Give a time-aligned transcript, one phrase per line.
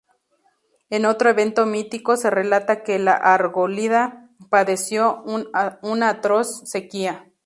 [0.89, 5.23] En otro evento mítico se relata que la Argólida padeció
[5.83, 7.27] una atroz sequía.